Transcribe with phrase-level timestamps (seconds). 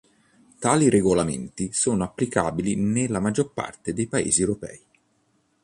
[0.57, 4.83] Tali regolamenti sono applicabili nella maggior parte dei paesi europei.